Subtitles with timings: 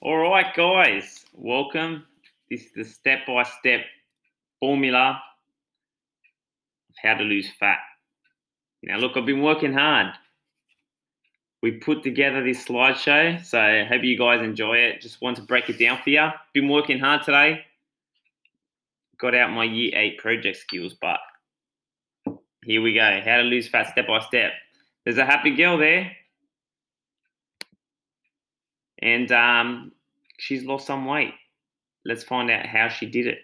[0.00, 2.04] All right, guys, welcome.
[2.48, 3.80] This is the step by step
[4.60, 5.20] formula
[6.88, 7.80] of how to lose fat.
[8.80, 10.14] Now, look, I've been working hard.
[11.64, 15.00] We put together this slideshow, so I hope you guys enjoy it.
[15.00, 16.28] Just want to break it down for you.
[16.54, 17.64] Been working hard today.
[19.18, 21.18] Got out my year eight project skills, but
[22.62, 23.20] here we go.
[23.24, 24.52] How to lose fat step by step.
[25.04, 26.12] There's a happy girl there
[29.00, 29.92] and um,
[30.38, 31.34] she's lost some weight.
[32.04, 33.38] Let's find out how she did it.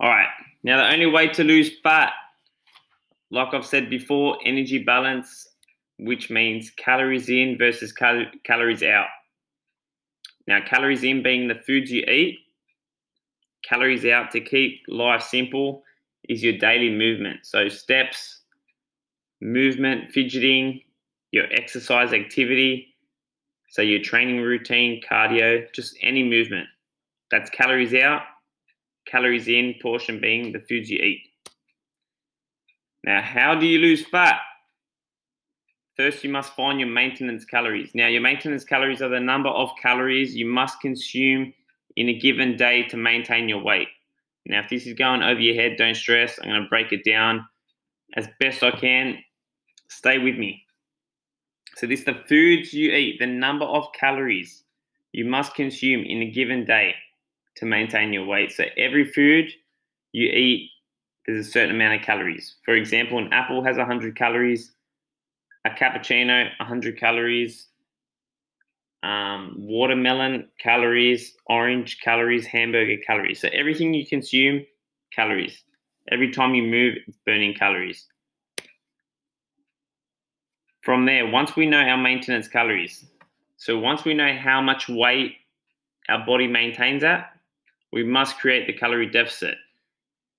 [0.00, 0.28] All right.
[0.64, 2.12] Now, the only way to lose fat,
[3.30, 5.48] like I've said before, energy balance,
[5.98, 9.06] which means calories in versus cal- calories out.
[10.46, 12.40] Now, calories in being the foods you eat,
[13.64, 15.84] calories out to keep life simple
[16.28, 17.40] is your daily movement.
[17.44, 18.40] So, steps,
[19.40, 20.82] movement, fidgeting,
[21.32, 22.94] your exercise activity,
[23.70, 26.68] so your training routine, cardio, just any movement.
[27.30, 28.22] That's calories out,
[29.06, 31.22] calories in, portion being the foods you eat.
[33.04, 34.40] Now, how do you lose fat?
[35.96, 37.94] First, you must find your maintenance calories.
[37.94, 41.52] Now, your maintenance calories are the number of calories you must consume
[41.96, 43.88] in a given day to maintain your weight.
[44.46, 46.38] Now, if this is going over your head, don't stress.
[46.38, 47.46] I'm going to break it down
[48.16, 49.18] as best I can.
[49.88, 50.64] Stay with me.
[51.76, 54.64] So this is the foods you eat, the number of calories
[55.12, 56.94] you must consume in a given day
[57.56, 58.52] to maintain your weight.
[58.52, 59.50] So every food
[60.12, 60.70] you eat,
[61.26, 62.56] there's a certain amount of calories.
[62.64, 64.72] For example, an apple has 100 calories,
[65.64, 67.68] a cappuccino 100 calories,
[69.02, 73.40] um, watermelon calories, orange calories, hamburger calories.
[73.40, 74.64] So everything you consume,
[75.12, 75.62] calories.
[76.10, 78.06] Every time you move, it's burning calories.
[80.82, 83.04] From there, once we know our maintenance calories,
[83.56, 85.36] so once we know how much weight
[86.08, 87.32] our body maintains at,
[87.92, 89.54] we must create the calorie deficit.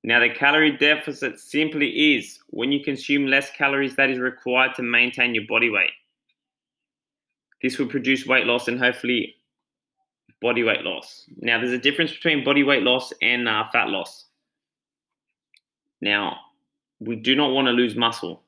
[0.03, 4.83] Now, the calorie deficit simply is when you consume less calories that is required to
[4.83, 5.91] maintain your body weight.
[7.61, 9.35] This will produce weight loss and hopefully
[10.41, 11.25] body weight loss.
[11.37, 14.25] Now, there's a difference between body weight loss and uh, fat loss.
[16.01, 16.37] Now,
[16.99, 18.43] we do not want to lose muscle.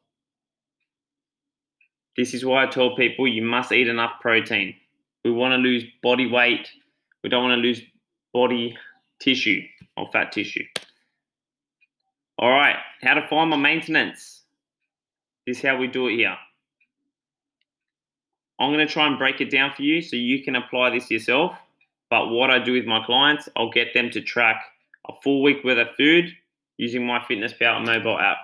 [2.18, 4.76] This is why I tell people you must eat enough protein.
[5.24, 6.70] We want to lose body weight.
[7.24, 7.82] We don't want to lose
[8.34, 8.78] body
[9.20, 9.62] tissue
[9.98, 10.64] or fat tissue.
[12.38, 14.44] All right, how to find my maintenance.
[15.48, 16.36] This is how we do it here.
[18.60, 21.12] I'm going to try and break it down for you so you can apply this
[21.12, 21.56] yourself.
[22.10, 24.64] But what I do with my clients, I'll get them to track
[25.10, 26.30] a full week worth of food
[26.78, 28.38] using my Fitness Power mobile app.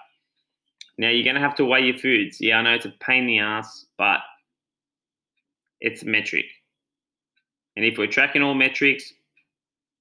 [0.97, 2.37] Now you're going to have to weigh your foods.
[2.39, 4.19] Yeah, I know it's a pain in the ass, but
[5.79, 6.45] it's metric.
[7.75, 9.11] And if we're tracking all metrics,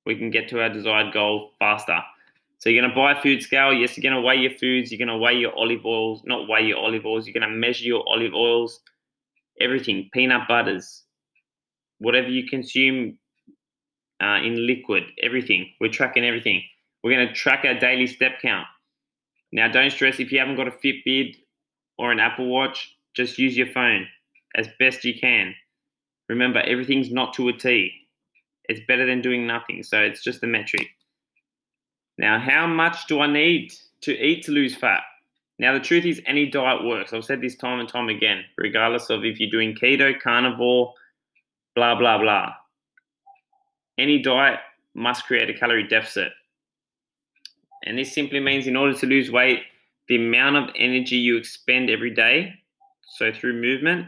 [0.07, 2.01] we can get to our desired goal faster.
[2.59, 3.73] So you're going to buy a food scale.
[3.73, 4.91] Yes, you're going to weigh your foods.
[4.91, 7.27] You're going to weigh your olive oils, not weigh your olive oils.
[7.27, 8.81] You're going to measure your olive oils,
[9.61, 11.05] everything, peanut butters,
[11.99, 13.17] whatever you consume
[14.23, 15.73] uh, in liquid, everything.
[15.81, 16.63] We're tracking everything.
[17.03, 18.67] We're going to track our daily step count.
[19.53, 21.37] Now, don't stress if you haven't got a Fitbit
[21.99, 24.07] or an Apple Watch, just use your phone
[24.55, 25.55] as best you can.
[26.29, 27.93] Remember, everything's not to a T.
[28.69, 29.83] It's better than doing nothing.
[29.83, 30.89] So it's just a metric.
[32.19, 35.03] Now, how much do I need to eat to lose fat?
[35.59, 37.13] Now, the truth is, any diet works.
[37.13, 40.95] I've said this time and time again, regardless of if you're doing keto, carnivore,
[41.75, 42.53] blah, blah, blah.
[43.99, 44.61] Any diet
[44.95, 46.33] must create a calorie deficit.
[47.85, 49.61] And this simply means in order to lose weight,
[50.09, 52.53] the amount of energy you expend every day,
[53.17, 54.07] so through movement,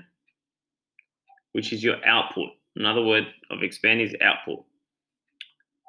[1.52, 2.50] which is your output.
[2.76, 4.64] Another word of expand is output.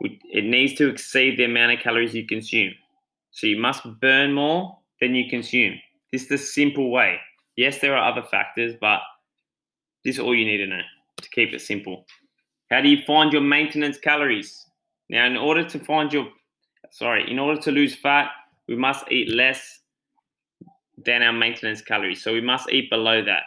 [0.01, 2.73] It needs to exceed the amount of calories you consume.
[3.31, 5.75] So you must burn more than you consume.
[6.11, 7.19] This is the simple way.
[7.55, 8.99] Yes, there are other factors, but
[10.03, 10.81] this is all you need to know
[11.21, 12.05] to keep it simple.
[12.69, 14.65] How do you find your maintenance calories?
[15.09, 16.27] Now, in order to find your
[16.93, 18.29] sorry, in order to lose fat,
[18.67, 19.79] we must eat less
[21.03, 22.23] than our maintenance calories.
[22.23, 23.43] So we must eat below that.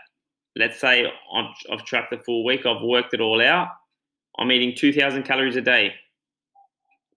[0.57, 3.69] Let's say I've, I've tracked the full week, I've worked it all out.
[4.39, 5.95] I'm eating 2,000 calories a day.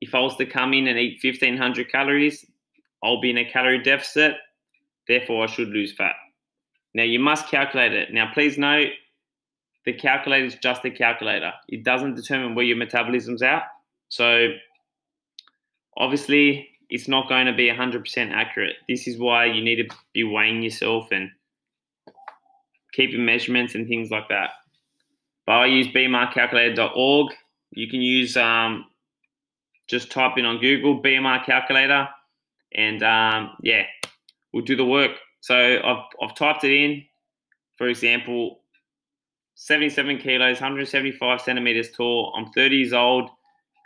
[0.02, 2.46] If I was to come in and eat 1,500 calories,
[3.04, 4.36] I'll be in a calorie deficit.
[5.08, 6.16] Therefore, I should lose fat.
[6.94, 8.14] Now, you must calculate it.
[8.14, 8.90] Now, please note
[9.86, 13.64] the calculator is just a calculator, it doesn't determine where your metabolism's at.
[14.10, 14.50] So,
[16.00, 18.78] obviously it's not going to be 100% accurate.
[18.88, 21.30] This is why you need to be weighing yourself and
[22.94, 24.52] keeping measurements and things like that.
[25.46, 27.34] But I use bmrcalculator.org.
[27.72, 28.86] You can use um,
[29.88, 32.08] just type in on Google BMR calculator,
[32.74, 33.84] and um, yeah,
[34.54, 35.12] we'll do the work.
[35.42, 37.04] So I've, I've typed it in.
[37.78, 38.62] For example,
[39.56, 42.34] 77 kilos, 175 centimeters tall.
[42.36, 43.30] I'm 30 years old.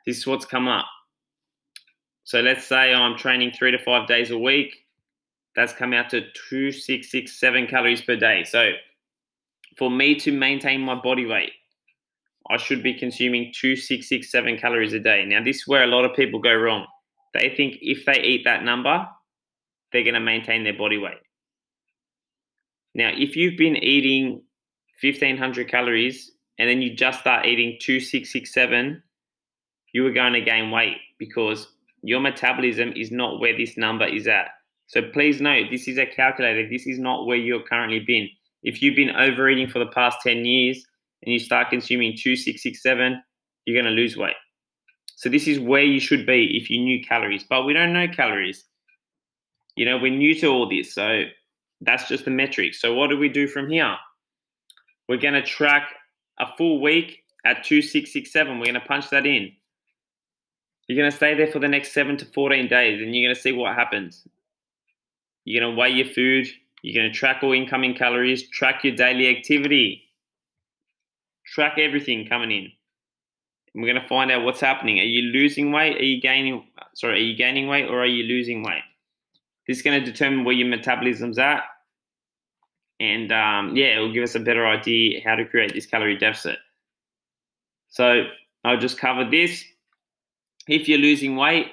[0.06, 0.86] This is what's come up.
[2.24, 4.86] So let's say I'm training three to five days a week.
[5.56, 8.44] That's come out to 2667 calories per day.
[8.44, 8.72] So
[9.78, 11.52] for me to maintain my body weight,
[12.50, 15.26] I should be consuming 2667 calories a day.
[15.26, 16.86] Now, this is where a lot of people go wrong.
[17.34, 19.08] They think if they eat that number,
[19.92, 21.20] they're going to maintain their body weight.
[22.96, 24.44] Now, if you've been eating
[25.02, 29.02] 1500 calories and then you just start eating 2667,
[29.94, 31.68] you are going to gain weight because
[32.04, 34.50] your metabolism is not where this number is at.
[34.88, 36.68] So please note, this is a calculator.
[36.70, 38.30] This is not where you're currently been.
[38.62, 40.86] If you've been overeating for the past 10 years
[41.24, 43.24] and you start consuming 2667,
[43.66, 44.36] you're going to lose weight.
[45.16, 48.08] So this is where you should be if you knew calories, but we don't know
[48.08, 48.66] calories.
[49.76, 50.94] You know, we're new to all this.
[50.94, 51.24] So
[51.82, 52.76] that's just the metric.
[52.76, 53.96] So what do we do from here?
[55.08, 55.90] We're going to track
[56.40, 58.60] a full week at 2667.
[58.60, 59.52] We're going to punch that in.
[60.88, 63.36] You're going to stay there for the next 7 to 14 days and you're going
[63.36, 64.28] to see what happens.
[65.46, 66.48] You're going to weigh your food.
[66.82, 70.04] You're going to track all incoming calories, track your daily activity,
[71.46, 72.72] track everything coming in.
[73.74, 75.00] And we're going to find out what's happening.
[75.00, 75.98] Are you losing weight?
[75.98, 76.66] Are you gaining?
[76.96, 78.84] Sorry, are you gaining weight or are you losing weight?
[79.68, 81.64] This is going to determine where your metabolism's at
[83.00, 86.18] and um, yeah, it will give us a better idea how to create this calorie
[86.18, 86.58] deficit.
[87.90, 88.24] So
[88.64, 89.66] I'll just cover this.
[90.68, 91.68] If you're losing weight,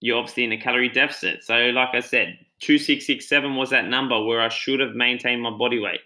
[0.00, 1.44] you're obviously in a calorie deficit.
[1.44, 5.78] So, like I said, 2667 was that number where I should have maintained my body
[5.78, 6.00] weight.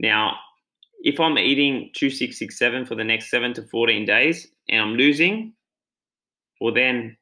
[0.00, 0.36] Now,
[1.02, 5.54] if I'm eating 2667 for the next 7 to 14 days and I'm losing,
[6.60, 7.16] well, then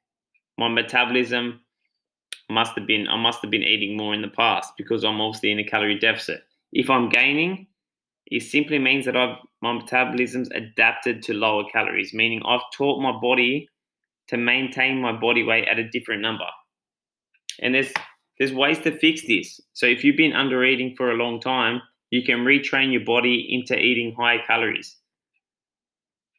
[0.58, 1.60] my metabolism
[2.50, 5.52] must have been I must have been eating more in the past because I'm obviously
[5.52, 6.42] in a calorie deficit.
[6.72, 7.68] If I'm gaining,
[8.26, 13.12] it simply means that I've my metabolism's adapted to lower calories, meaning I've taught my
[13.12, 13.68] body
[14.30, 16.46] to maintain my body weight at a different number.
[17.60, 17.92] And there's
[18.38, 19.60] there's ways to fix this.
[19.74, 23.46] So if you've been under eating for a long time, you can retrain your body
[23.50, 24.96] into eating higher calories.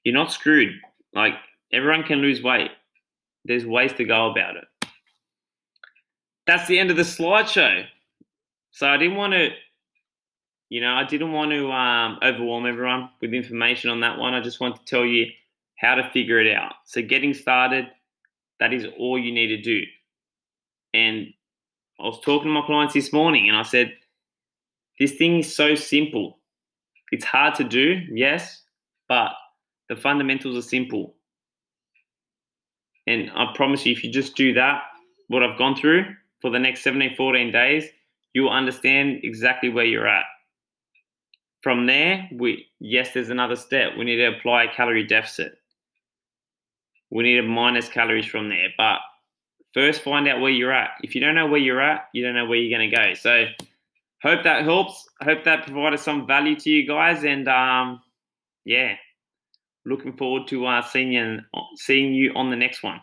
[0.03, 0.73] You're not screwed.
[1.13, 1.35] Like
[1.71, 2.71] everyone can lose weight.
[3.45, 4.65] There's ways to go about it
[6.51, 7.85] that's the end of the slideshow.
[8.71, 9.49] So I didn't want to,
[10.69, 14.33] you know, I didn't want to um, overwhelm everyone with information on that one.
[14.33, 15.27] I just want to tell you
[15.81, 16.73] how to figure it out.
[16.85, 17.87] So getting started,
[18.59, 19.81] that is all you need to do.
[20.93, 21.27] And
[21.99, 23.93] I was talking to my clients this morning and I said,
[24.99, 26.37] this thing is so simple.
[27.11, 28.61] It's hard to do, yes,
[29.09, 29.31] but
[29.89, 31.15] the fundamentals are simple.
[33.07, 34.83] And I promise you, if you just do that,
[35.27, 36.05] what I've gone through,
[36.41, 37.85] for the next 17, 14 days,
[38.33, 40.25] you'll understand exactly where you're at.
[41.61, 43.91] From there, we yes, there's another step.
[43.97, 45.60] We need to apply a calorie deficit.
[47.11, 48.69] We need to minus calories from there.
[48.77, 48.99] But
[49.73, 50.91] first find out where you're at.
[51.03, 53.13] If you don't know where you're at, you don't know where you're gonna go.
[53.13, 53.45] So
[54.23, 55.07] hope that helps.
[55.21, 57.23] Hope that provided some value to you guys.
[57.23, 58.01] And um,
[58.65, 58.95] yeah,
[59.85, 61.39] looking forward to uh, seeing you
[61.75, 63.01] seeing you on the next one.